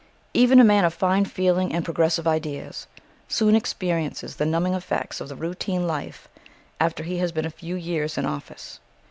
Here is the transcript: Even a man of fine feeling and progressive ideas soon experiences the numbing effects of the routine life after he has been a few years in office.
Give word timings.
Even 0.33 0.59
a 0.59 0.63
man 0.63 0.83
of 0.83 0.95
fine 0.95 1.25
feeling 1.25 1.71
and 1.71 1.85
progressive 1.85 2.25
ideas 2.27 2.87
soon 3.27 3.53
experiences 3.55 4.37
the 4.37 4.47
numbing 4.47 4.73
effects 4.73 5.21
of 5.21 5.29
the 5.29 5.35
routine 5.35 5.85
life 5.85 6.27
after 6.79 7.03
he 7.03 7.17
has 7.19 7.31
been 7.31 7.45
a 7.45 7.51
few 7.51 7.75
years 7.75 8.17
in 8.17 8.25
office. 8.25 8.79